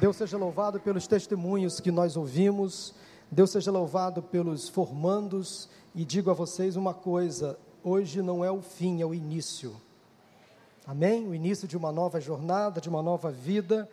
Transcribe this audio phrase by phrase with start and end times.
[0.00, 2.94] Deus seja louvado pelos testemunhos que nós ouvimos,
[3.30, 8.60] Deus seja louvado pelos formandos, e digo a vocês uma coisa: hoje não é o
[8.60, 9.74] fim, é o início.
[10.86, 11.26] Amém?
[11.26, 13.88] O início de uma nova jornada, de uma nova vida.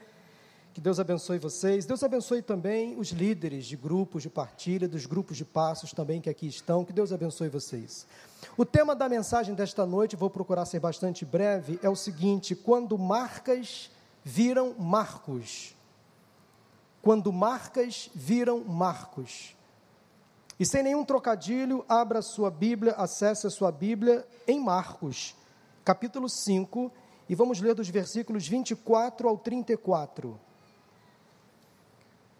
[0.73, 1.85] Que Deus abençoe vocês.
[1.85, 6.29] Deus abençoe também os líderes de grupos de partilha, dos grupos de passos também que
[6.29, 6.85] aqui estão.
[6.85, 8.05] Que Deus abençoe vocês.
[8.57, 12.97] O tema da mensagem desta noite, vou procurar ser bastante breve, é o seguinte: quando
[12.97, 13.89] marcas
[14.23, 15.75] viram marcos
[17.05, 19.55] quando marcas viram marcos.
[20.59, 25.35] E sem nenhum trocadilho, abra sua Bíblia, acesse a sua Bíblia em Marcos,
[25.83, 26.91] capítulo 5,
[27.29, 30.35] e vamos ler dos versículos 24 ao 34.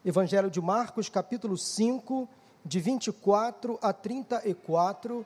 [0.04, 2.28] Evangelho de Marcos, capítulo 5,
[2.66, 5.24] de 24 a 34.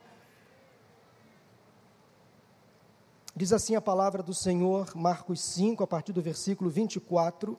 [3.34, 7.58] Diz assim a palavra do Senhor, Marcos 5, a partir do versículo 24.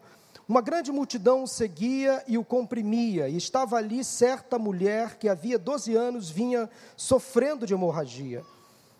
[0.51, 5.57] Uma grande multidão o seguia e o comprimia, e estava ali certa mulher que havia
[5.57, 8.43] 12 anos vinha sofrendo de hemorragia.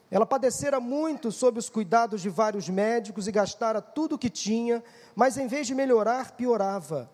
[0.10, 4.82] Ela padecera muito sob os cuidados de vários médicos e gastara tudo o que tinha,
[5.14, 7.12] mas em vez de melhorar, piorava.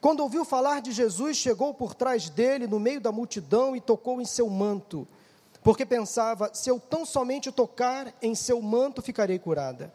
[0.00, 4.20] Quando ouviu falar de Jesus, chegou por trás dele, no meio da multidão, e tocou
[4.20, 5.06] em seu manto,
[5.62, 9.92] porque pensava: se eu tão somente tocar em seu manto, ficarei curada.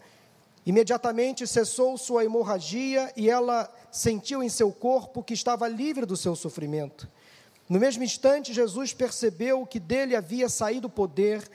[0.66, 6.36] Imediatamente cessou sua hemorragia e ela sentiu em seu corpo que estava livre do seu
[6.36, 7.08] sofrimento.
[7.70, 11.48] No mesmo instante, Jesus percebeu que dele havia saído poder,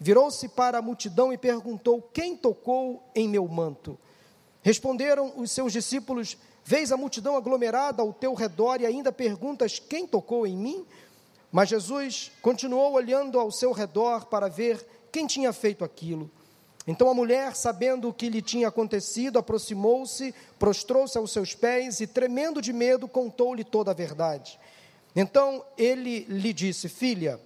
[0.00, 3.96] virou-se para a multidão e perguntou: Quem tocou em meu manto?
[4.62, 10.08] Responderam os seus discípulos: Vês a multidão aglomerada ao teu redor e ainda perguntas: Quem
[10.08, 10.84] tocou em mim?
[11.52, 16.28] Mas Jesus continuou olhando ao seu redor para ver quem tinha feito aquilo.
[16.86, 22.06] Então a mulher, sabendo o que lhe tinha acontecido, aproximou-se, prostrou-se aos seus pés e,
[22.06, 24.58] tremendo de medo, contou-lhe toda a verdade.
[25.14, 27.40] Então ele lhe disse: Filha,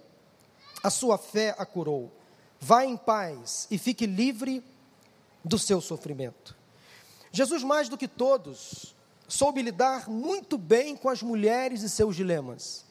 [0.83, 2.11] a sua fé a curou.
[2.59, 4.63] Vá em paz e fique livre
[5.43, 6.55] do seu sofrimento.
[7.31, 8.93] Jesus, mais do que todos,
[9.27, 12.85] soube lidar muito bem com as mulheres e seus dilemas.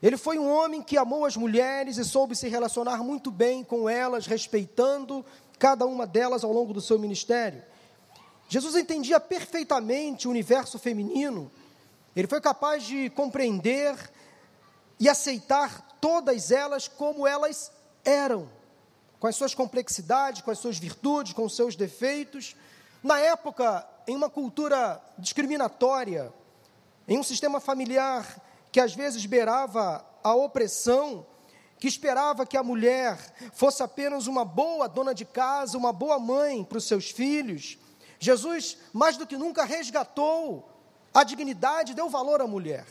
[0.00, 3.88] Ele foi um homem que amou as mulheres e soube se relacionar muito bem com
[3.88, 5.24] elas, respeitando
[5.58, 7.62] cada uma delas ao longo do seu ministério.
[8.48, 11.50] Jesus entendia perfeitamente o universo feminino,
[12.16, 13.96] ele foi capaz de compreender
[14.98, 17.70] e aceitar todas elas como elas
[18.04, 18.50] eram,
[19.20, 22.56] com as suas complexidades, com as suas virtudes, com os seus defeitos.
[23.02, 26.32] Na época, em uma cultura discriminatória,
[27.06, 28.42] em um sistema familiar
[28.72, 31.24] que às vezes beirava a opressão,
[31.78, 33.16] que esperava que a mulher
[33.52, 37.78] fosse apenas uma boa dona de casa, uma boa mãe para os seus filhos,
[38.18, 40.68] Jesus, mais do que nunca, resgatou
[41.14, 42.86] a dignidade, deu valor à mulher.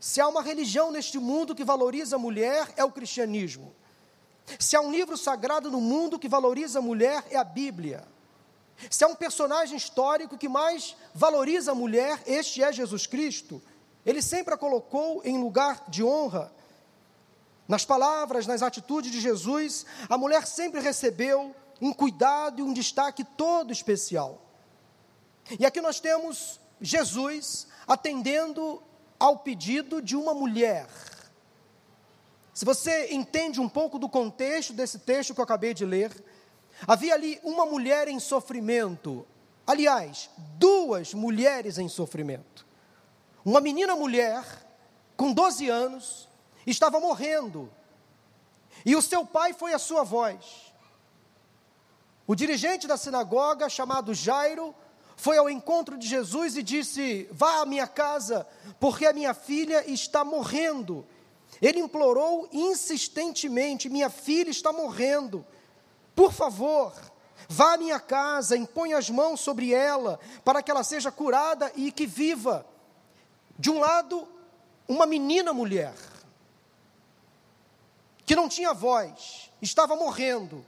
[0.00, 3.74] Se há uma religião neste mundo que valoriza a mulher, é o cristianismo.
[4.58, 8.06] Se há um livro sagrado no mundo que valoriza a mulher, é a Bíblia.
[8.90, 13.60] Se há um personagem histórico que mais valoriza a mulher, este é Jesus Cristo.
[14.06, 16.52] Ele sempre a colocou em lugar de honra.
[17.68, 23.22] Nas palavras, nas atitudes de Jesus, a mulher sempre recebeu um cuidado e um destaque
[23.22, 24.42] todo especial.
[25.60, 28.82] E aqui nós temos Jesus atendendo
[29.20, 30.88] ao pedido de uma mulher.
[32.54, 36.10] Se você entende um pouco do contexto desse texto que eu acabei de ler,
[36.86, 39.26] havia ali uma mulher em sofrimento.
[39.66, 42.66] Aliás, duas mulheres em sofrimento.
[43.44, 44.42] Uma menina mulher,
[45.16, 46.27] com 12 anos,
[46.70, 47.70] estava morrendo.
[48.84, 50.72] E o seu pai foi a sua voz.
[52.26, 54.74] O dirigente da sinagoga, chamado Jairo,
[55.16, 58.46] foi ao encontro de Jesus e disse: Vá à minha casa,
[58.78, 61.06] porque a minha filha está morrendo.
[61.60, 65.44] Ele implorou insistentemente: Minha filha está morrendo.
[66.14, 66.92] Por favor,
[67.48, 71.90] vá à minha casa, impõe as mãos sobre ela, para que ela seja curada e
[71.90, 72.66] que viva.
[73.58, 74.28] De um lado,
[74.86, 75.94] uma menina mulher
[78.28, 80.62] que não tinha voz, estava morrendo.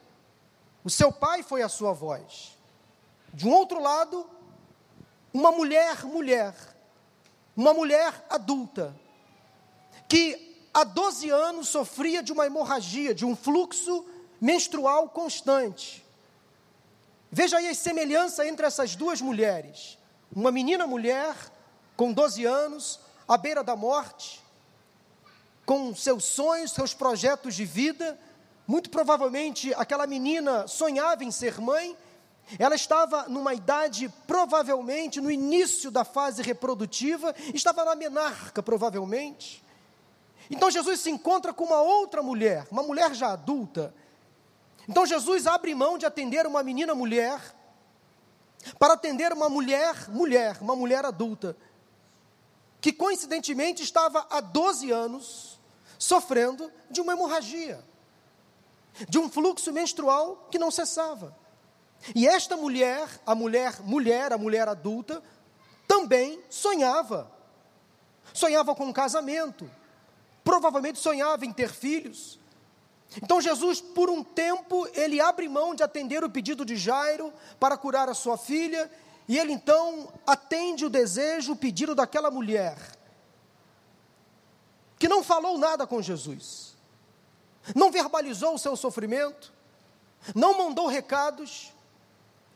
[0.83, 2.57] O seu pai foi a sua voz.
[3.35, 4.27] De um outro lado,
[5.31, 6.55] uma mulher, mulher,
[7.55, 8.97] uma mulher adulta,
[10.09, 14.07] que há 12 anos sofria de uma hemorragia, de um fluxo
[14.41, 16.03] menstrual constante.
[17.31, 19.99] Veja aí a semelhança entre essas duas mulheres.
[20.35, 21.37] Uma menina mulher,
[21.95, 22.99] com 12 anos,
[23.29, 24.43] à beira da morte,
[25.65, 28.19] com seus sonhos, seus projetos de vida.
[28.67, 31.97] Muito provavelmente aquela menina sonhava em ser mãe,
[32.59, 39.63] ela estava numa idade, provavelmente, no início da fase reprodutiva, estava na menarca, provavelmente.
[40.51, 43.95] Então Jesus se encontra com uma outra mulher, uma mulher já adulta.
[44.89, 47.41] Então Jesus abre mão de atender uma menina mulher,
[48.79, 51.57] para atender uma mulher, mulher, uma mulher adulta,
[52.81, 55.50] que coincidentemente estava há 12 anos
[56.01, 57.79] sofrendo de uma hemorragia,
[59.07, 61.37] de um fluxo menstrual que não cessava.
[62.15, 65.23] E esta mulher, a mulher, mulher, a mulher adulta,
[65.87, 67.31] também sonhava.
[68.33, 69.71] Sonhava com um casamento,
[70.43, 72.41] provavelmente sonhava em ter filhos.
[73.23, 77.77] Então Jesus, por um tempo, ele abre mão de atender o pedido de Jairo para
[77.77, 78.91] curar a sua filha,
[79.29, 82.79] e ele então atende o desejo, o pedido daquela mulher,
[85.01, 86.77] que não falou nada com Jesus,
[87.75, 89.51] não verbalizou o seu sofrimento,
[90.35, 91.73] não mandou recados,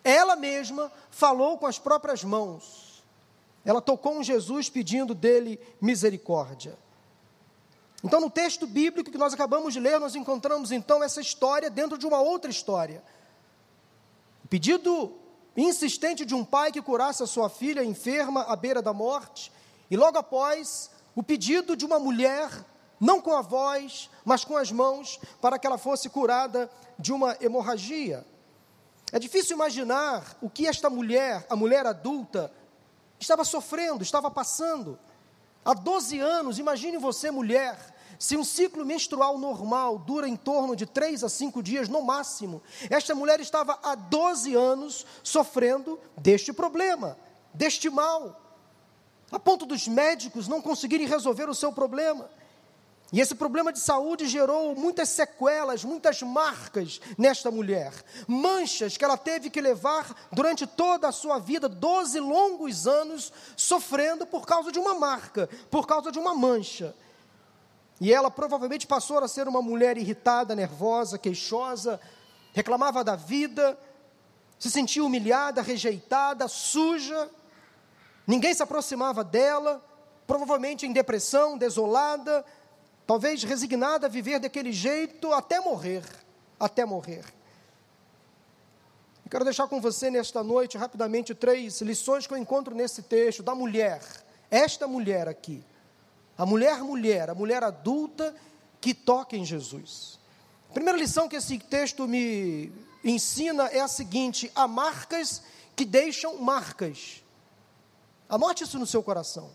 [0.04, 3.02] ela mesma falou com as próprias mãos.
[3.64, 6.76] Ela tocou em Jesus pedindo dele misericórdia.
[8.04, 11.96] Então, no texto bíblico que nós acabamos de ler, nós encontramos então essa história dentro
[11.96, 13.02] de uma outra história.
[14.44, 15.16] O pedido
[15.56, 19.50] insistente de um pai que curasse a sua filha enferma à beira da morte,
[19.90, 22.50] e logo após, o pedido de uma mulher,
[23.00, 27.36] não com a voz, mas com as mãos, para que ela fosse curada de uma
[27.40, 28.26] hemorragia.
[29.12, 32.52] É difícil imaginar o que esta mulher, a mulher adulta,
[33.18, 34.98] estava sofrendo, estava passando.
[35.64, 37.78] Há 12 anos, imagine você, mulher,
[38.18, 42.62] se um ciclo menstrual normal dura em torno de 3 a 5 dias no máximo,
[42.90, 47.16] esta mulher estava há 12 anos sofrendo deste problema,
[47.52, 48.40] deste mal,
[49.34, 52.30] a ponto dos médicos não conseguirem resolver o seu problema.
[53.12, 57.92] E esse problema de saúde gerou muitas sequelas, muitas marcas nesta mulher.
[58.26, 64.26] Manchas que ela teve que levar durante toda a sua vida, 12 longos anos, sofrendo
[64.26, 66.94] por causa de uma marca, por causa de uma mancha.
[68.00, 72.00] E ela provavelmente passou a ser uma mulher irritada, nervosa, queixosa,
[72.52, 73.78] reclamava da vida,
[74.58, 77.30] se sentia humilhada, rejeitada, suja.
[78.26, 79.84] Ninguém se aproximava dela,
[80.26, 82.44] provavelmente em depressão, desolada,
[83.06, 86.02] talvez resignada a viver daquele jeito até morrer,
[86.58, 87.24] até morrer.
[89.24, 93.42] Eu quero deixar com você nesta noite rapidamente três lições que eu encontro nesse texto
[93.42, 94.00] da mulher,
[94.50, 95.64] esta mulher aqui,
[96.36, 98.34] a mulher mulher, a mulher adulta
[98.80, 100.18] que toca em Jesus.
[100.70, 102.72] A primeira lição que esse texto me
[103.02, 105.42] ensina é a seguinte: há marcas
[105.76, 107.23] que deixam marcas.
[108.28, 109.50] Anote isso no seu coração.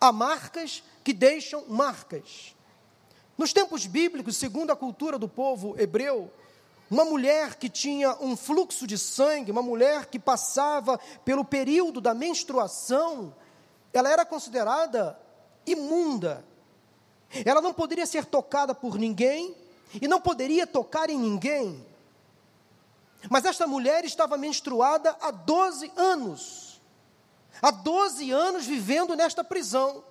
[0.00, 2.54] Há marcas que deixam marcas.
[3.36, 6.30] Nos tempos bíblicos, segundo a cultura do povo hebreu,
[6.90, 12.12] uma mulher que tinha um fluxo de sangue, uma mulher que passava pelo período da
[12.12, 13.34] menstruação,
[13.92, 15.18] ela era considerada
[15.66, 16.44] imunda.
[17.44, 19.56] Ela não poderia ser tocada por ninguém
[20.00, 21.86] e não poderia tocar em ninguém.
[23.28, 26.69] Mas esta mulher estava menstruada há 12 anos.
[27.62, 30.02] Há 12 anos vivendo nesta prisão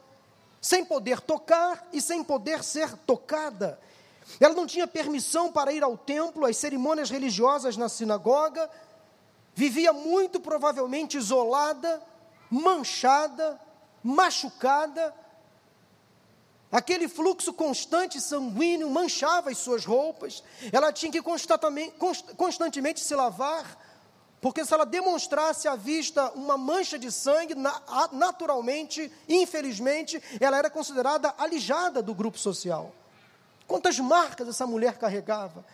[0.62, 3.80] sem poder tocar e sem poder ser tocada.
[4.40, 8.70] Ela não tinha permissão para ir ao templo, às cerimônias religiosas na sinagoga,
[9.56, 12.02] vivia muito provavelmente isolada,
[12.50, 13.60] manchada,
[14.04, 15.14] machucada.
[16.72, 23.66] Aquele fluxo constante sanguíneo manchava as suas roupas, ela tinha que constantemente, se lavar,
[24.42, 27.56] porque se ela demonstrasse à vista uma mancha de sangue,
[28.12, 32.94] naturalmente, infelizmente, ela era considerada alijada do grupo social.
[33.68, 35.66] Quantas marcas essa mulher carregava?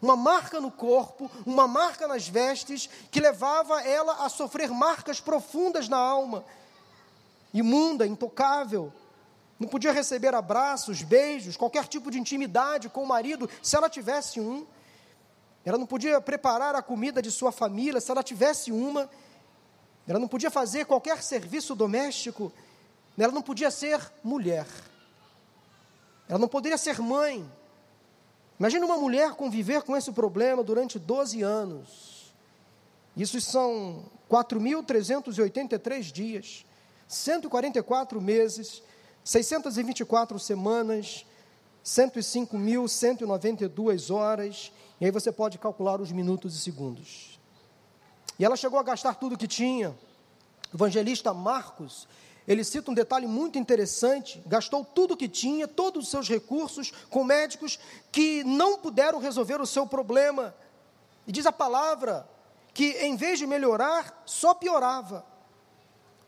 [0.00, 5.88] Uma marca no corpo, uma marca nas vestes, que levava ela a sofrer marcas profundas
[5.88, 6.44] na alma.
[7.52, 8.92] Imunda, intocável.
[9.58, 14.40] Não podia receber abraços, beijos, qualquer tipo de intimidade com o marido, se ela tivesse
[14.40, 14.64] um.
[15.68, 19.10] Ela não podia preparar a comida de sua família se ela tivesse uma.
[20.06, 22.50] Ela não podia fazer qualquer serviço doméstico.
[23.18, 24.66] Ela não podia ser mulher.
[26.26, 27.46] Ela não poderia ser mãe.
[28.58, 32.32] Imagina uma mulher conviver com esse problema durante 12 anos.
[33.14, 36.64] Isso são 4.383 dias,
[37.06, 38.82] 144 meses,
[39.22, 41.26] 624 semanas,
[41.84, 47.38] 105.192 horas e aí você pode calcular os minutos e segundos.
[48.38, 49.90] E ela chegou a gastar tudo que tinha.
[50.72, 52.08] O evangelista Marcos,
[52.46, 56.92] ele cita um detalhe muito interessante: gastou tudo o que tinha, todos os seus recursos,
[57.10, 57.78] com médicos
[58.10, 60.54] que não puderam resolver o seu problema.
[61.26, 62.28] E diz a palavra
[62.74, 65.24] que, em vez de melhorar, só piorava.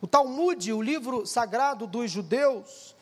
[0.00, 2.94] O Talmud, o livro sagrado dos judeus,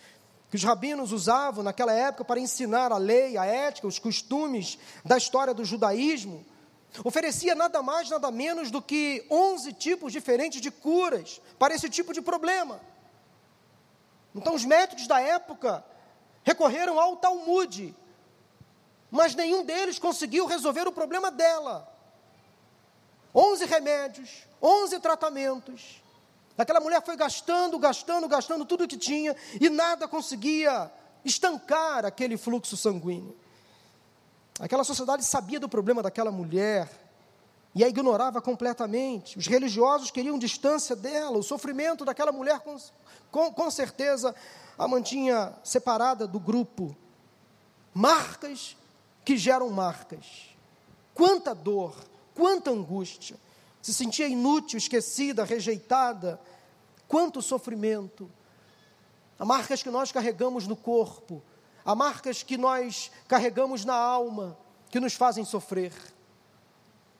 [0.51, 5.19] que os rabinos usavam naquela época para ensinar a lei, a ética, os costumes da
[5.19, 6.45] história do judaísmo,
[7.05, 12.15] oferecia nada mais, nada menos do que 11 tipos diferentes de curas para esse tipo
[12.15, 12.81] de problema.
[14.35, 15.85] Então, os métodos da época
[16.45, 17.95] recorreram ao Talmud,
[19.11, 21.93] mas nenhum deles conseguiu resolver o problema dela.
[23.35, 26.03] Onze remédios, onze tratamentos,
[26.59, 30.91] Aquela mulher foi gastando, gastando, gastando tudo que tinha e nada conseguia
[31.25, 33.37] estancar aquele fluxo sanguíneo.
[34.59, 36.91] Aquela sociedade sabia do problema daquela mulher
[37.77, 39.39] e a ignorava completamente.
[39.39, 42.77] Os religiosos queriam distância dela, o sofrimento daquela mulher, com,
[43.31, 44.35] com, com certeza,
[44.77, 46.97] a mantinha separada do grupo.
[47.95, 48.77] Marcas
[49.25, 50.57] que geram marcas.
[51.15, 51.95] Quanta dor,
[52.35, 53.37] quanta angústia
[53.89, 56.39] se sentia inútil, esquecida, rejeitada.
[57.07, 58.31] Quanto sofrimento.
[59.39, 61.43] Há marcas que nós carregamos no corpo,
[61.85, 64.59] há marcas que nós carregamos na alma,
[64.91, 65.93] que nos fazem sofrer.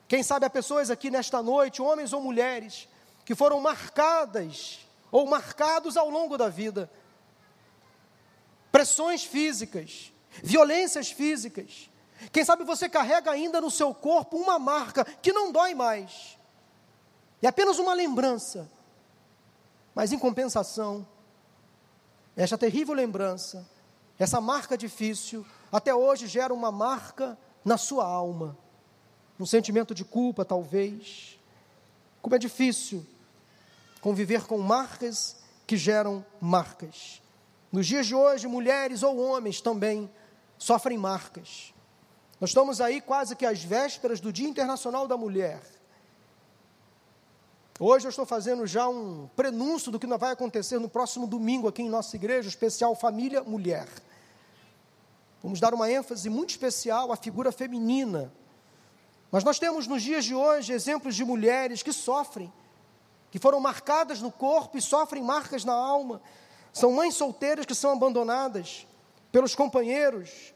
[0.07, 2.87] Quem sabe há pessoas aqui nesta noite, homens ou mulheres,
[3.25, 4.79] que foram marcadas
[5.11, 6.91] ou marcados ao longo da vida.
[8.71, 10.11] Pressões físicas,
[10.43, 11.89] violências físicas.
[12.31, 16.37] Quem sabe você carrega ainda no seu corpo uma marca que não dói mais,
[17.45, 18.69] é apenas uma lembrança.
[19.95, 21.07] Mas em compensação,
[22.35, 23.67] esta terrível lembrança,
[24.17, 28.57] essa marca difícil, até hoje gera uma marca na sua alma.
[29.39, 31.39] Um sentimento de culpa, talvez.
[32.21, 33.05] Como é difícil
[34.01, 37.21] conviver com marcas que geram marcas.
[37.71, 40.09] Nos dias de hoje, mulheres ou homens também
[40.57, 41.73] sofrem marcas.
[42.39, 45.61] Nós estamos aí quase que às vésperas do Dia Internacional da Mulher.
[47.81, 51.81] Hoje eu estou fazendo já um prenúncio do que vai acontecer no próximo domingo aqui
[51.81, 53.87] em nossa igreja, especial Família Mulher.
[55.41, 58.33] Vamos dar uma ênfase muito especial à figura feminina.
[59.31, 62.51] Mas nós temos nos dias de hoje exemplos de mulheres que sofrem,
[63.31, 66.21] que foram marcadas no corpo e sofrem marcas na alma.
[66.73, 68.85] São mães solteiras que são abandonadas
[69.31, 70.53] pelos companheiros,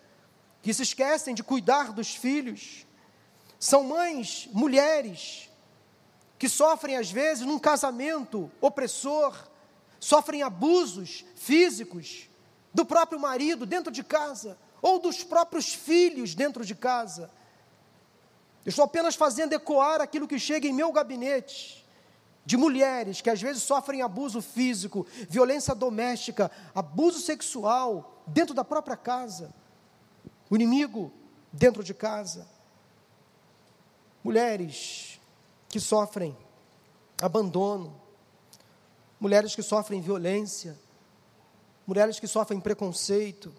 [0.61, 2.85] que se esquecem de cuidar dos filhos.
[3.57, 5.49] São mães, mulheres,
[6.43, 9.33] que sofrem às vezes num casamento opressor,
[9.97, 12.27] sofrem abusos físicos
[12.73, 17.31] do próprio marido dentro de casa, ou dos próprios filhos dentro de casa.
[18.65, 21.87] Eu estou apenas fazendo ecoar aquilo que chega em meu gabinete,
[22.45, 28.97] de mulheres que às vezes sofrem abuso físico, violência doméstica, abuso sexual dentro da própria
[28.97, 29.53] casa,
[30.49, 31.09] o inimigo
[31.53, 32.45] dentro de casa.
[34.21, 35.21] Mulheres
[35.73, 36.37] que sofrem
[37.19, 37.99] abandono,
[39.19, 40.77] mulheres que sofrem violência,
[41.87, 43.51] mulheres que sofrem preconceito.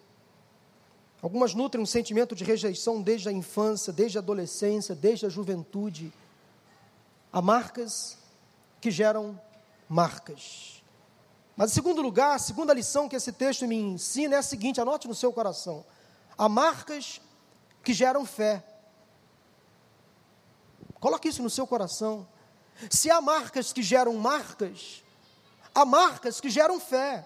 [1.21, 6.13] Algumas nutrem um sentimento de rejeição desde a infância, desde a adolescência, desde a juventude.
[7.33, 8.17] Há marcas
[8.79, 9.37] que geram
[9.89, 10.81] marcas.
[11.57, 14.79] Mas, em segundo lugar, a segunda lição que esse texto me ensina é a seguinte:
[14.79, 15.83] anote no seu coração.
[16.37, 17.19] Há marcas
[17.83, 18.63] que geram fé.
[21.05, 22.27] Coloque isso no seu coração.
[22.89, 25.03] Se há marcas que geram marcas,
[25.71, 27.23] há marcas que geram fé.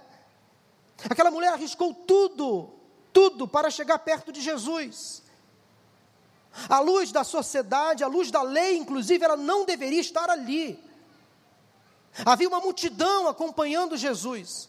[1.10, 2.72] Aquela mulher arriscou tudo,
[3.14, 5.24] tudo para chegar perto de Jesus.
[6.68, 10.78] A luz da sociedade, a luz da lei, inclusive, ela não deveria estar ali.
[12.26, 14.68] Havia uma multidão acompanhando Jesus.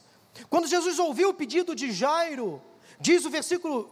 [0.48, 2.62] Quando Jesus ouviu o pedido de Jairo,
[3.00, 3.90] diz o versículo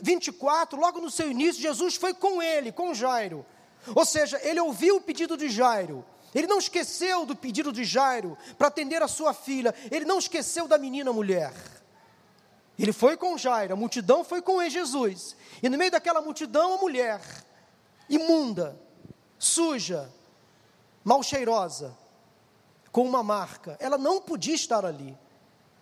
[0.00, 3.44] 24, logo no seu início, Jesus foi com ele, com Jairo.
[3.94, 8.36] Ou seja, ele ouviu o pedido de Jairo, ele não esqueceu do pedido de Jairo
[8.56, 11.52] para atender a sua filha, ele não esqueceu da menina mulher.
[12.78, 16.78] Ele foi com Jairo, a multidão foi com Jesus, e no meio daquela multidão, a
[16.78, 17.20] mulher,
[18.08, 18.80] imunda,
[19.38, 20.10] suja,
[21.04, 21.96] mal cheirosa,
[22.92, 25.16] com uma marca, ela não podia estar ali.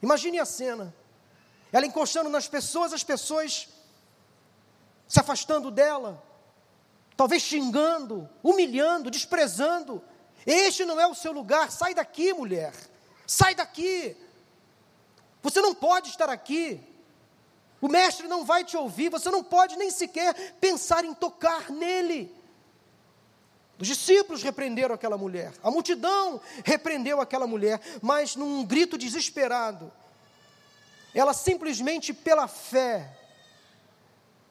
[0.02, 0.94] Imagine a cena,
[1.72, 3.68] ela encostando nas pessoas, as pessoas
[5.06, 6.22] se afastando dela,
[7.18, 10.00] talvez xingando, humilhando, desprezando.
[10.46, 12.72] Este não é o seu lugar, sai daqui, mulher,
[13.26, 14.16] sai daqui.
[15.42, 16.80] Você não pode estar aqui.
[17.80, 22.32] O mestre não vai te ouvir, você não pode nem sequer pensar em tocar nele.
[23.80, 29.92] Os discípulos repreenderam aquela mulher, a multidão repreendeu aquela mulher, mas num grito desesperado,
[31.12, 33.10] ela simplesmente pela fé,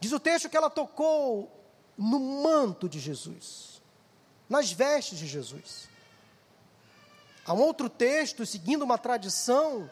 [0.01, 1.56] diz o texto que ela tocou
[1.97, 3.81] no manto de Jesus.
[4.49, 5.89] nas vestes de Jesus.
[7.45, 9.89] Há um outro texto, seguindo uma tradição,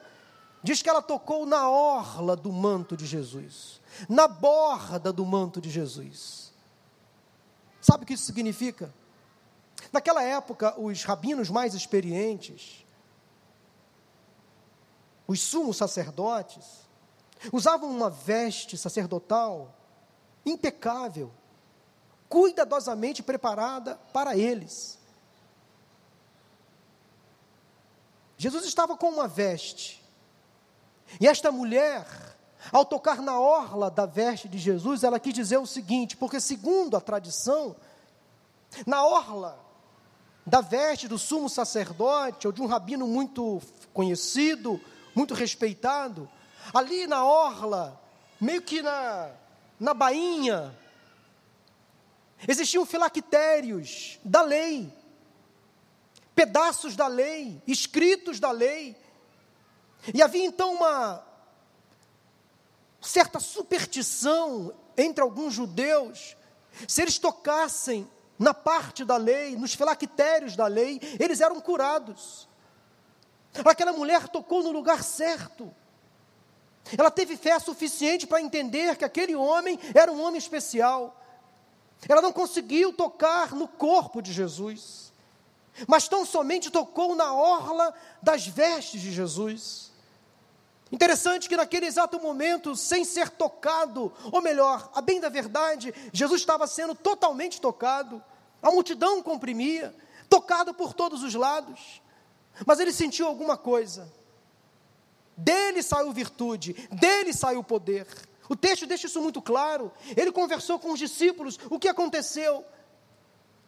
[0.63, 5.69] diz que ela tocou na orla do manto de Jesus, na borda do manto de
[5.69, 6.53] Jesus.
[7.79, 8.93] Sabe o que isso significa?
[9.91, 12.85] Naquela época, os rabinos mais experientes,
[15.27, 16.65] os sumos sacerdotes,
[17.53, 19.73] usavam uma veste sacerdotal
[20.45, 21.31] impecável,
[22.29, 24.97] cuidadosamente preparada para eles.
[28.37, 30.03] Jesus estava com uma veste,
[31.19, 32.05] e esta mulher,
[32.71, 36.97] ao tocar na orla da veste de Jesus, ela quis dizer o seguinte: porque, segundo
[36.97, 37.75] a tradição,
[38.85, 39.57] na orla
[40.45, 43.61] da veste do sumo sacerdote ou de um rabino muito
[43.93, 44.79] conhecido,
[45.15, 46.29] muito respeitado,
[46.73, 47.99] ali na orla,
[48.39, 49.31] meio que na,
[49.79, 50.75] na bainha,
[52.47, 54.91] existiam filactérios da lei,
[56.33, 58.95] pedaços da lei, escritos da lei,
[60.13, 61.25] e havia então uma
[63.01, 66.35] certa superstição entre alguns judeus,
[66.87, 72.47] se eles tocassem na parte da lei, nos filactérios da lei, eles eram curados.
[73.63, 75.73] Aquela mulher tocou no lugar certo.
[76.97, 81.21] Ela teve fé suficiente para entender que aquele homem era um homem especial.
[82.07, 85.11] Ela não conseguiu tocar no corpo de Jesus,
[85.87, 89.91] mas tão somente tocou na orla das vestes de Jesus.
[90.91, 96.41] Interessante que naquele exato momento, sem ser tocado, ou melhor, a bem da verdade, Jesus
[96.41, 98.23] estava sendo totalmente tocado,
[98.61, 99.95] a multidão comprimia,
[100.29, 102.01] tocado por todos os lados,
[102.65, 104.11] mas ele sentiu alguma coisa,
[105.35, 108.07] dele saiu virtude, dele saiu poder.
[108.47, 109.91] O texto deixa isso muito claro.
[110.15, 112.63] Ele conversou com os discípulos, o que aconteceu?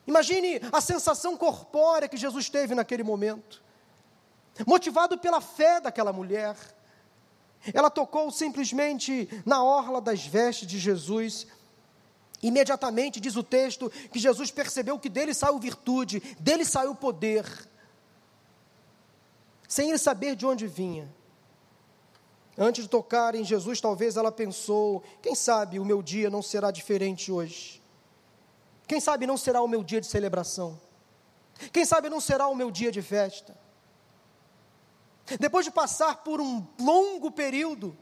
[0.06, 3.62] Imagine a sensação corpórea que Jesus teve naquele momento.
[4.66, 6.56] Motivado pela fé daquela mulher,
[7.74, 11.48] ela tocou simplesmente na orla das vestes de Jesus.
[12.42, 17.46] Imediatamente, diz o texto, que Jesus percebeu que dele saiu virtude, dele saiu poder,
[19.68, 21.17] sem ele saber de onde vinha.
[22.58, 26.72] Antes de tocar em Jesus, talvez ela pensou: quem sabe o meu dia não será
[26.72, 27.84] diferente hoje?
[28.88, 30.80] Quem sabe não será o meu dia de celebração?
[31.72, 33.56] Quem sabe não será o meu dia de festa?
[35.40, 37.96] Depois de passar por um longo período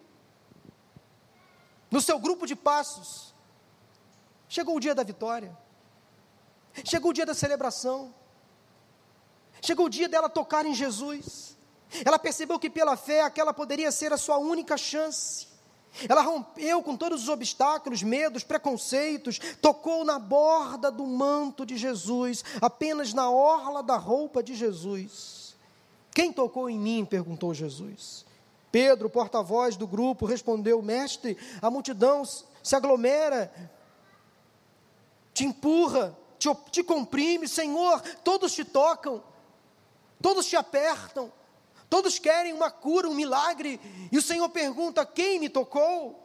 [1.89, 3.33] no seu grupo de passos,
[4.47, 5.57] chegou o dia da vitória,
[6.85, 8.13] chegou o dia da celebração,
[9.61, 11.54] chegou o dia dela tocar em Jesus.
[12.03, 15.47] Ela percebeu que pela fé aquela poderia ser a sua única chance.
[16.09, 22.43] Ela rompeu com todos os obstáculos, medos, preconceitos, tocou na borda do manto de Jesus,
[22.61, 25.55] apenas na orla da roupa de Jesus.
[26.13, 27.05] Quem tocou em mim?
[27.05, 28.25] perguntou Jesus.
[28.71, 33.49] Pedro, porta-voz do grupo, respondeu: Mestre, a multidão se aglomera,
[35.33, 39.23] te empurra, te, te comprime, Senhor, todos te tocam,
[40.21, 41.31] todos te apertam.
[41.89, 43.79] Todos querem uma cura, um milagre,
[44.11, 46.21] e o Senhor pergunta: quem me tocou?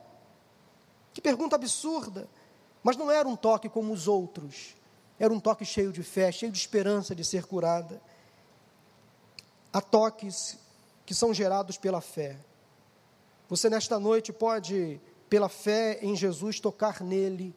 [1.12, 2.28] Que pergunta absurda.
[2.82, 4.74] Mas não era um toque como os outros,
[5.18, 8.00] era um toque cheio de fé, cheio de esperança de ser curada.
[9.72, 10.58] Há toques
[11.04, 12.38] que são gerados pela fé.
[13.48, 17.54] Você nesta noite pode, pela fé em Jesus, tocar nele.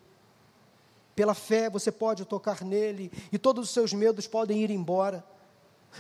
[1.16, 5.24] Pela fé você pode tocar nele e todos os seus medos podem ir embora.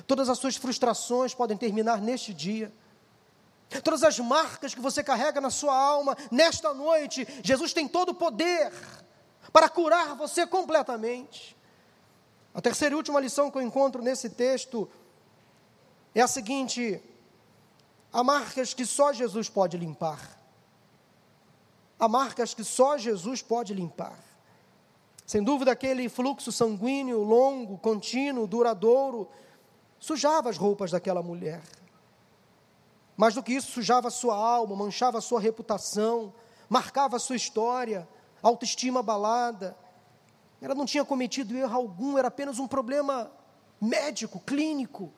[0.08, 2.73] Todas as suas frustrações podem terminar neste dia.
[3.84, 8.15] Todas as marcas que você carrega na sua alma, nesta noite, Jesus tem todo o
[8.15, 8.71] poder
[9.51, 11.56] para curar você completamente.
[12.53, 14.89] A terceira e última lição que eu encontro nesse texto
[16.13, 17.01] é a seguinte:
[18.12, 20.39] há marcas que só Jesus pode limpar.
[21.99, 24.17] Há marcas que só Jesus pode limpar.
[25.25, 29.29] Sem dúvida, aquele fluxo sanguíneo longo, contínuo, duradouro,
[30.04, 31.62] sujava as roupas daquela mulher.
[33.16, 36.34] Mais do que isso, sujava sua alma, manchava sua reputação,
[36.68, 38.06] marcava a sua história,
[38.42, 39.78] autoestima abalada.
[40.62, 43.32] Ela não tinha cometido erro algum, era apenas um problema
[43.80, 45.10] médico, clínico.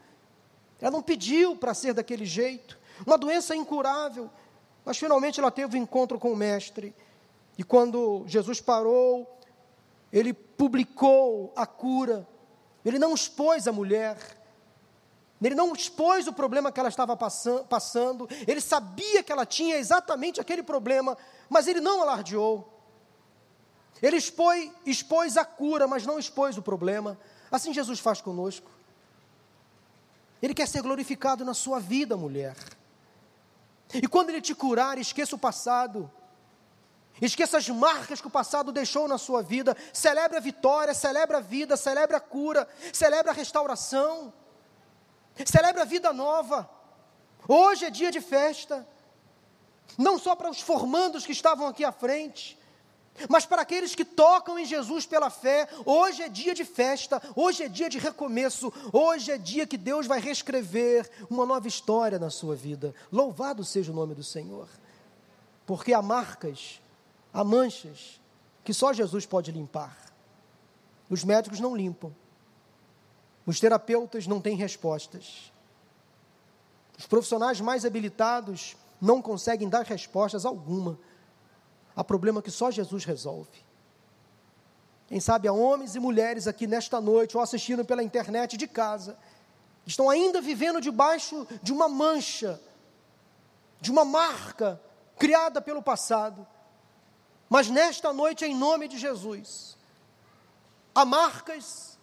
[0.80, 4.30] Ela não pediu para ser daquele jeito, uma doença incurável.
[4.86, 6.94] Mas finalmente ela teve um encontro com o Mestre.
[7.58, 9.36] E quando Jesus parou,
[10.14, 12.28] ele publicou a cura,
[12.86, 14.45] ele não expôs a mulher,
[15.46, 20.42] ele não expôs o problema que ela estava passando, ele sabia que ela tinha exatamente
[20.42, 21.18] aquele problema,
[21.50, 22.72] mas ele não alardeou.
[24.02, 27.18] Ele expôs, expôs a cura, mas não expôs o problema.
[27.52, 28.70] Assim Jesus faz conosco.
[30.42, 32.56] Ele quer ser glorificado na sua vida, mulher.
[33.94, 36.12] E quando Ele te curar, esqueça o passado.
[37.22, 39.76] Esqueça as marcas que o passado deixou na sua vida.
[39.94, 44.34] Celebre a vitória, celebre a vida, celebre a cura, celebre a restauração.
[45.44, 46.70] Celebre a vida nova.
[47.48, 48.88] Hoje é dia de festa.
[49.98, 52.58] Não só para os formandos que estavam aqui à frente,
[53.30, 57.64] mas para aqueles que tocam em Jesus pela fé, hoje é dia de festa, hoje
[57.64, 62.30] é dia de recomeço, hoje é dia que Deus vai reescrever uma nova história na
[62.30, 62.94] sua vida.
[63.12, 64.68] Louvado seja o nome do Senhor.
[65.66, 66.82] Porque há marcas,
[67.34, 68.20] há manchas
[68.64, 69.98] que só Jesus pode limpar.
[71.10, 72.14] Os médicos não limpam.
[73.46, 75.52] Os terapeutas não têm respostas.
[76.98, 80.98] Os profissionais mais habilitados não conseguem dar respostas alguma
[81.96, 83.64] Há problema que só Jesus resolve.
[85.08, 89.18] Quem sabe há homens e mulheres aqui nesta noite, ou assistindo pela internet de casa,
[89.86, 92.60] estão ainda vivendo debaixo de uma mancha,
[93.80, 94.82] de uma marca
[95.18, 96.46] criada pelo passado.
[97.48, 99.78] Mas nesta noite, em nome de Jesus,
[100.94, 101.95] há marcas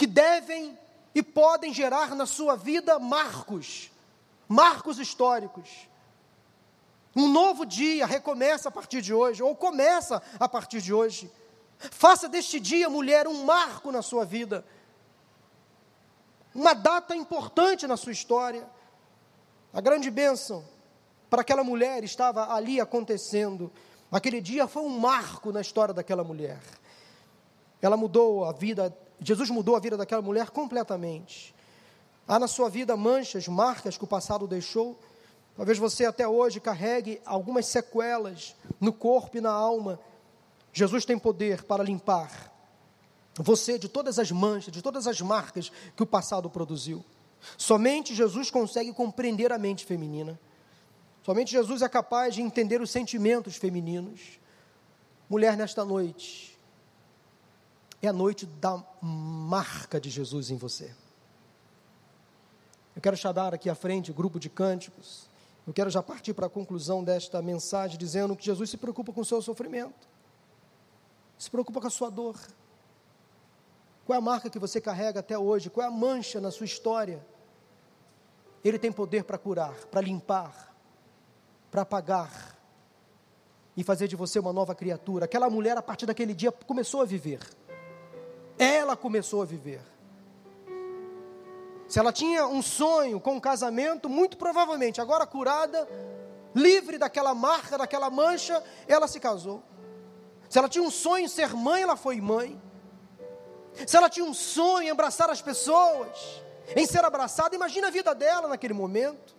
[0.00, 0.78] que devem
[1.14, 3.90] e podem gerar na sua vida marcos,
[4.48, 5.68] marcos históricos
[7.14, 11.30] um novo dia recomeça a partir de hoje, ou começa a partir de hoje.
[11.76, 14.64] Faça deste dia, mulher, um marco na sua vida,
[16.54, 18.68] uma data importante na sua história.
[19.72, 20.64] A grande bênção
[21.28, 23.72] para aquela mulher estava ali acontecendo.
[24.10, 26.60] Aquele dia foi um marco na história daquela mulher.
[27.82, 31.54] Ela mudou a vida, Jesus mudou a vida daquela mulher completamente.
[32.26, 34.98] Há na sua vida manchas, marcas que o passado deixou
[35.60, 40.00] Talvez você até hoje carregue algumas sequelas no corpo e na alma.
[40.72, 42.50] Jesus tem poder para limpar
[43.34, 47.04] você de todas as manchas, de todas as marcas que o passado produziu.
[47.58, 50.40] Somente Jesus consegue compreender a mente feminina.
[51.22, 54.40] Somente Jesus é capaz de entender os sentimentos femininos.
[55.28, 56.49] Mulher, nesta noite,
[58.02, 60.94] é a noite da marca de Jesus em você.
[62.96, 65.28] Eu quero chamar aqui à frente o grupo de cânticos.
[65.66, 69.20] Eu quero já partir para a conclusão desta mensagem dizendo que Jesus se preocupa com
[69.20, 70.08] o seu sofrimento,
[71.38, 72.36] se preocupa com a sua dor.
[74.04, 75.70] Qual é a marca que você carrega até hoje?
[75.70, 77.24] Qual é a mancha na sua história?
[78.64, 80.74] Ele tem poder para curar, para limpar,
[81.70, 82.58] para apagar
[83.76, 85.26] e fazer de você uma nova criatura.
[85.26, 87.40] Aquela mulher, a partir daquele dia, começou a viver.
[88.60, 89.80] Ela começou a viver.
[91.88, 95.88] Se ela tinha um sonho com um casamento, muito provavelmente, agora curada,
[96.54, 99.62] livre daquela marca, daquela mancha, ela se casou.
[100.50, 102.60] Se ela tinha um sonho em ser mãe, ela foi mãe.
[103.86, 106.42] Se ela tinha um sonho em abraçar as pessoas,
[106.76, 109.34] em ser abraçada, imagina a vida dela naquele momento.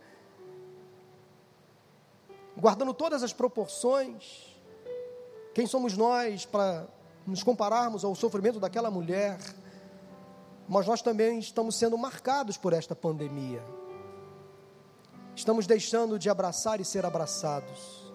[2.57, 4.57] Guardando todas as proporções,
[5.53, 6.87] quem somos nós para
[7.25, 9.37] nos compararmos ao sofrimento daquela mulher?
[10.71, 13.61] mas nós também estamos sendo marcados por esta pandemia.
[15.35, 18.09] Estamos deixando de abraçar e ser abraçados.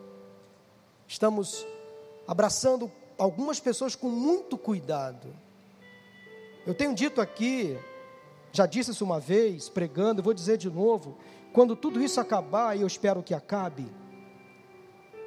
[1.07, 1.67] Estamos
[2.27, 5.29] abraçando algumas pessoas com muito cuidado.
[6.67, 7.79] Eu tenho dito aqui,
[8.53, 11.19] já disse isso uma vez, pregando, vou dizer de novo:
[11.53, 13.87] quando tudo isso acabar, e eu espero que acabe,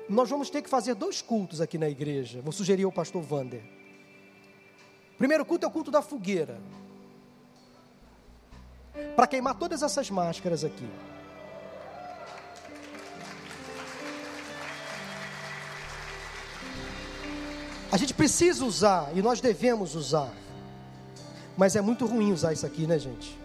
[0.10, 2.42] nós vamos ter que fazer dois cultos aqui na igreja.
[2.42, 3.62] Vou sugerir ao pastor Vander.
[5.18, 6.60] Primeiro culto é o culto da fogueira
[9.16, 10.88] para queimar todas essas máscaras aqui.
[17.92, 20.32] A gente precisa usar e nós devemos usar.
[21.58, 23.38] Mas é muito ruim usar isso aqui, né, gente?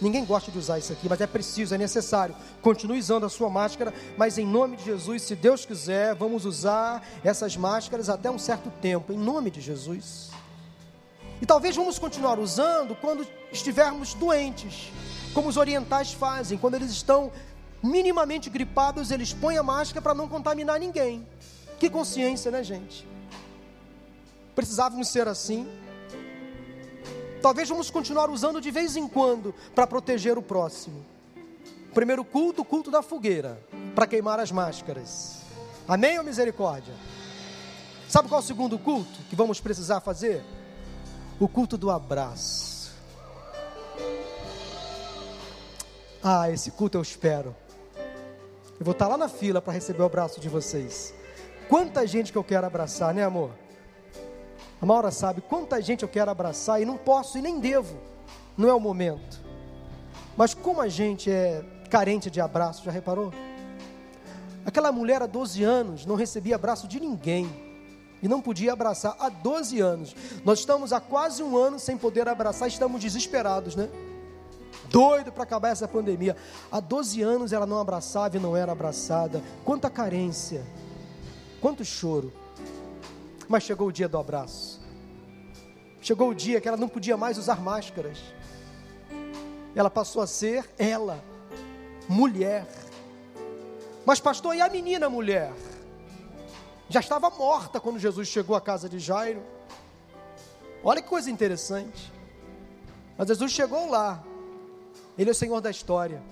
[0.00, 2.34] Ninguém gosta de usar isso aqui, mas é preciso, é necessário.
[2.62, 7.02] Continue usando a sua máscara, mas em nome de Jesus, se Deus quiser, vamos usar
[7.24, 10.30] essas máscaras até um certo tempo, em nome de Jesus.
[11.40, 14.92] E talvez vamos continuar usando quando estivermos doentes,
[15.34, 17.32] como os orientais fazem, quando eles estão
[17.82, 21.26] minimamente gripados, eles põem a máscara para não contaminar ninguém.
[21.78, 23.06] Que consciência, né, gente?
[24.54, 25.68] Precisávamos ser assim.
[27.40, 31.04] Talvez vamos continuar usando de vez em quando para proteger o próximo.
[31.94, 33.58] Primeiro culto, o culto da fogueira,
[33.94, 35.38] para queimar as máscaras.
[35.86, 36.94] Amém ou misericórdia?
[38.08, 40.44] Sabe qual é o segundo culto que vamos precisar fazer?
[41.38, 42.92] O culto do abraço.
[46.22, 47.54] Ah, esse culto eu espero.
[48.78, 51.14] Eu vou estar lá na fila para receber o abraço de vocês.
[51.68, 53.50] Quanta gente que eu quero abraçar, né, amor?
[54.80, 57.96] A Maura sabe quanta gente eu quero abraçar e não posso e nem devo.
[58.56, 59.40] Não é o momento.
[60.36, 63.32] Mas como a gente é carente de abraço, já reparou?
[64.64, 67.50] Aquela mulher há 12 anos não recebia abraço de ninguém
[68.22, 70.14] e não podia abraçar há 12 anos.
[70.44, 73.88] Nós estamos há quase um ano sem poder abraçar, estamos desesperados, né?
[74.90, 76.36] Doido para acabar essa pandemia.
[76.70, 79.42] Há 12 anos ela não abraçava e não era abraçada.
[79.64, 80.64] Quanta carência,
[81.60, 82.32] quanto choro.
[83.48, 84.80] Mas chegou o dia do abraço.
[86.00, 88.18] Chegou o dia que ela não podia mais usar máscaras.
[89.74, 91.22] Ela passou a ser ela,
[92.08, 92.66] mulher.
[94.04, 95.52] Mas, pastor, e a menina mulher?
[96.88, 99.42] Já estava morta quando Jesus chegou à casa de Jairo.
[100.82, 102.12] Olha que coisa interessante.
[103.16, 104.22] Mas Jesus chegou lá.
[105.18, 106.22] Ele é o Senhor da história.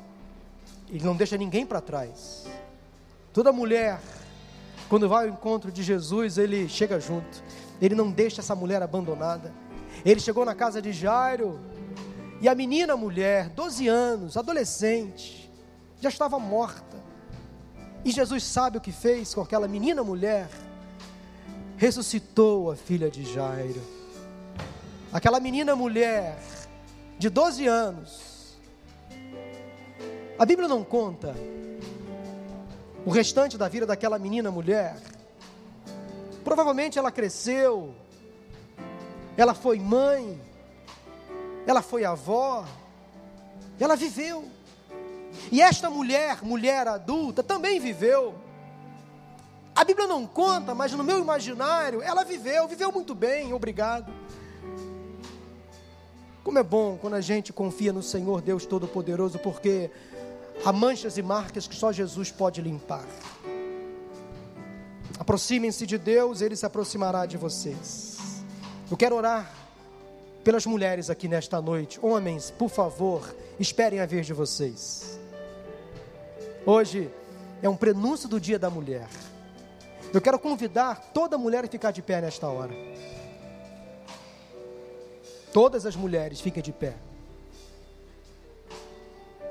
[0.88, 2.46] Ele não deixa ninguém para trás.
[3.32, 4.00] Toda mulher
[4.88, 7.42] quando vai ao encontro de Jesus, ele chega junto.
[7.80, 9.52] Ele não deixa essa mulher abandonada.
[10.04, 11.58] Ele chegou na casa de Jairo
[12.40, 15.50] e a menina mulher, 12 anos, adolescente,
[16.00, 16.96] já estava morta.
[18.04, 20.48] E Jesus sabe o que fez com aquela menina mulher?
[21.76, 23.82] Ressuscitou a filha de Jairo.
[25.12, 26.38] Aquela menina mulher
[27.18, 28.56] de 12 anos.
[30.38, 31.34] A Bíblia não conta
[33.06, 34.96] o restante da vida daquela menina mulher.
[36.42, 37.94] Provavelmente ela cresceu,
[39.36, 40.40] ela foi mãe,
[41.68, 42.66] ela foi avó,
[43.78, 44.44] ela viveu.
[45.52, 48.34] E esta mulher, mulher adulta, também viveu.
[49.72, 54.12] A Bíblia não conta, mas no meu imaginário, ela viveu, viveu muito bem, obrigado.
[56.42, 59.92] Como é bom quando a gente confia no Senhor Deus Todo-Poderoso, porque
[60.66, 63.06] Há manchas e marcas que só Jesus pode limpar.
[65.16, 68.42] Aproximem-se de Deus, Ele se aproximará de vocês.
[68.90, 69.48] Eu quero orar
[70.42, 72.00] pelas mulheres aqui nesta noite.
[72.02, 75.20] Homens, por favor, esperem a vez de vocês.
[76.66, 77.08] Hoje
[77.62, 79.06] é um prenúncio do Dia da Mulher.
[80.12, 82.74] Eu quero convidar toda mulher a ficar de pé nesta hora.
[85.52, 87.05] Todas as mulheres fiquem de pé.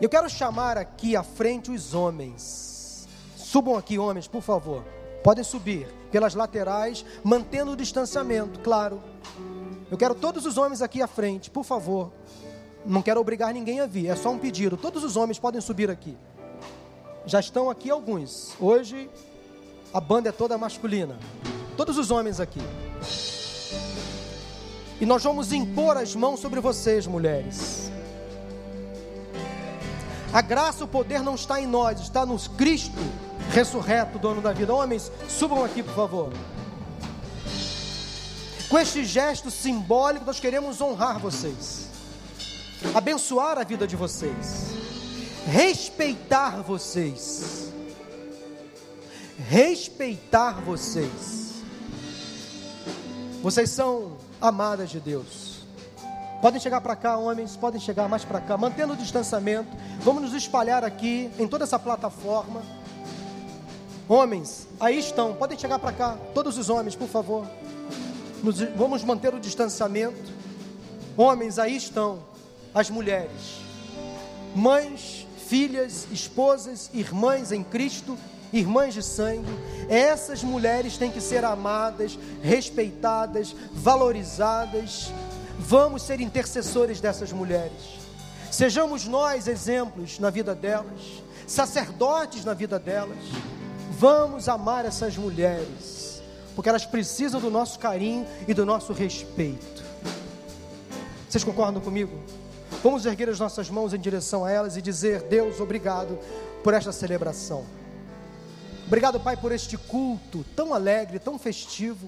[0.01, 3.07] Eu quero chamar aqui à frente os homens.
[3.37, 4.83] Subam aqui, homens, por favor.
[5.23, 9.01] Podem subir pelas laterais, mantendo o distanciamento, claro.
[9.89, 12.11] Eu quero todos os homens aqui à frente, por favor.
[12.85, 14.75] Não quero obrigar ninguém a vir, é só um pedido.
[14.75, 16.17] Todos os homens podem subir aqui.
[17.25, 18.53] Já estão aqui alguns.
[18.59, 19.09] Hoje
[19.93, 21.17] a banda é toda masculina.
[21.77, 22.61] Todos os homens aqui.
[24.99, 27.84] E nós vamos impor as mãos sobre vocês, mulheres.
[30.33, 32.99] A graça, o poder não está em nós, está nos Cristo
[33.51, 34.73] ressurreto, dono da vida.
[34.73, 36.33] Homens, subam aqui, por favor.
[38.69, 41.87] Com este gesto simbólico, nós queremos honrar vocês,
[42.93, 44.73] abençoar a vida de vocês,
[45.45, 47.71] respeitar vocês,
[49.47, 51.45] respeitar vocês.
[53.41, 55.44] Vocês são amadas de Deus.
[56.45, 59.75] Podem chegar para cá, homens, podem chegar mais para cá, mantendo o distanciamento.
[60.01, 62.61] Vamos nos espalhar aqui em toda essa plataforma.
[64.07, 67.47] Homens, aí estão, podem chegar para cá, todos os homens, por favor.
[68.43, 70.31] Nos, vamos manter o distanciamento.
[71.17, 72.19] Homens, aí estão
[72.75, 73.59] as mulheres,
[74.55, 78.15] mães, filhas, esposas, irmãs em Cristo,
[78.53, 79.49] irmãs de sangue.
[79.89, 85.11] Essas mulheres têm que ser amadas, respeitadas, valorizadas
[85.67, 87.97] Vamos ser intercessores dessas mulheres.
[88.51, 93.17] Sejamos nós exemplos na vida delas, sacerdotes na vida delas.
[93.97, 96.21] Vamos amar essas mulheres,
[96.55, 99.83] porque elas precisam do nosso carinho e do nosso respeito.
[101.27, 102.15] Vocês concordam comigo?
[102.83, 106.19] Vamos erguer as nossas mãos em direção a elas e dizer: Deus, obrigado
[106.63, 107.65] por esta celebração.
[108.85, 112.07] Obrigado, Pai, por este culto tão alegre, tão festivo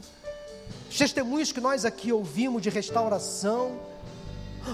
[0.89, 3.77] os testemunhos que nós aqui ouvimos de restauração.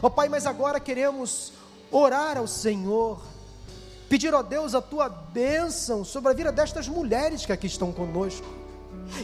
[0.02, 1.54] Ó oh, Pai, mas agora queremos
[1.92, 3.22] orar ao Senhor,
[4.10, 7.92] pedir, ó oh Deus, a tua bênção sobre a vida destas mulheres que aqui estão
[7.92, 8.46] conosco.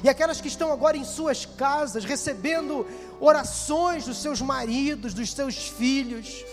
[0.04, 2.86] E aquelas que estão agora em suas casas, recebendo
[3.20, 6.44] orações dos seus maridos, dos seus filhos,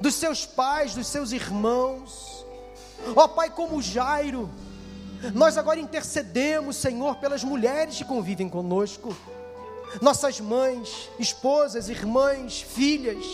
[0.00, 2.44] dos seus pais, dos seus irmãos.
[3.16, 4.48] Ó Pai, como Jairo,
[5.34, 9.14] nós agora intercedemos, Senhor, pelas mulheres que convivem conosco
[10.00, 13.24] nossas mães, esposas, irmãs, filhas,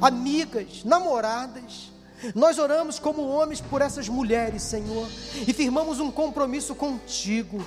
[0.00, 1.90] amigas, namoradas.
[2.34, 5.06] Nós oramos como homens por essas mulheres, Senhor,
[5.46, 7.64] e firmamos um compromisso contigo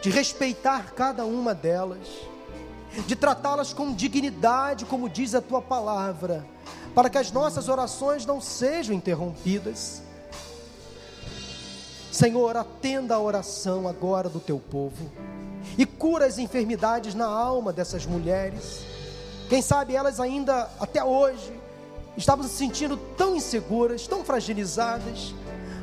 [0.00, 2.08] de respeitar cada uma delas.
[3.06, 6.46] de tratá-las com dignidade, como diz a tua palavra,
[6.94, 10.02] para que as nossas orações não sejam interrompidas.
[12.10, 15.10] Senhor, atenda a oração agora do teu povo
[15.76, 18.80] e cura as enfermidades na alma dessas mulheres.
[19.48, 21.52] Quem sabe elas ainda até hoje
[22.16, 25.34] estavam se sentindo tão inseguras, tão fragilizadas,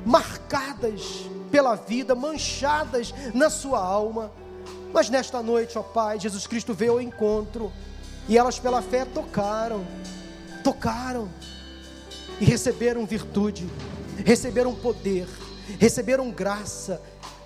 [0.06, 4.32] marcadas pela vida, manchadas na sua alma.
[4.94, 7.72] Mas nesta noite, ó Pai, Jesus Cristo veio ao encontro
[8.28, 9.86] e elas pela fé tocaram,
[10.64, 11.30] tocaram
[12.40, 13.68] e receberam virtude,
[14.26, 15.28] receberam poder,
[15.80, 17.02] receberam graça,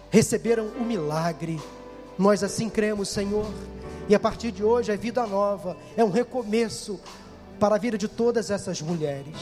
[0.10, 1.60] receberam o milagre.
[2.18, 3.52] Nós assim cremos, Senhor,
[4.08, 7.00] e a partir de hoje é vida nova, é um recomeço
[7.60, 9.36] para a vida de todas essas mulheres,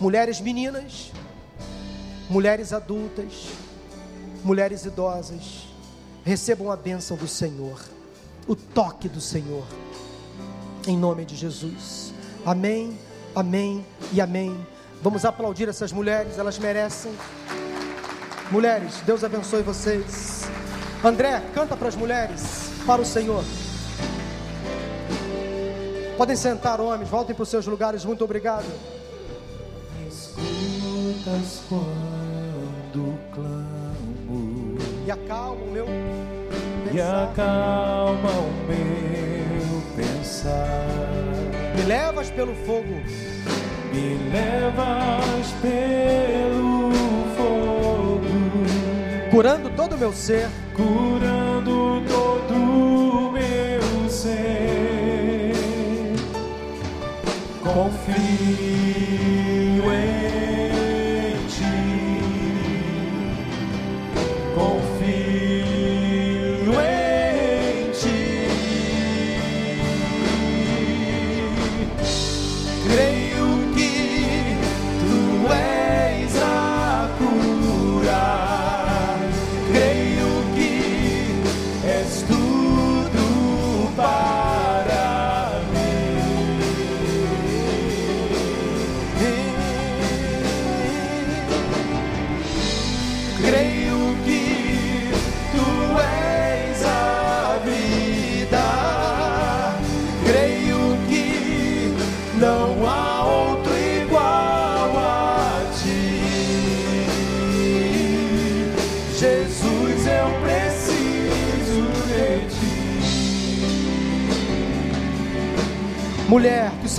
[0.00, 1.12] mulheres meninas,
[2.28, 3.48] mulheres adultas,
[4.42, 5.68] mulheres idosas,
[6.24, 7.80] recebam a bênção do Senhor,
[8.46, 9.64] o toque do Senhor,
[10.86, 12.12] em nome de Jesus.
[12.44, 12.98] Amém,
[13.34, 14.66] amém e amém.
[15.00, 17.12] Vamos aplaudir essas mulheres, elas merecem.
[18.50, 20.31] Mulheres, Deus abençoe vocês.
[21.04, 23.42] André, canta para as mulheres, para o Senhor.
[26.16, 28.04] Podem sentar, homens, voltem para os seus lugares.
[28.04, 28.66] Muito obrigado.
[30.08, 35.86] Escutas quando clamo E acalma o meu
[36.86, 37.24] e pensar.
[37.24, 40.86] acalma o meu pensar.
[41.74, 43.02] Me levas pelo fogo,
[43.92, 46.92] Me levas pelo
[47.36, 50.48] fogo, curando todo o meu ser.
[50.82, 55.52] Curando todo meu ser.
[57.62, 58.01] Confio